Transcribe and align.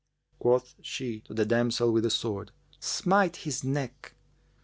Quoth 0.39 0.73
she 0.81 1.19
to 1.19 1.31
the 1.35 1.45
damsel 1.45 1.91
with 1.93 2.01
the 2.03 2.09
sword, 2.09 2.51
'Smite 2.79 3.35
his 3.35 3.63
neck.' 3.63 4.15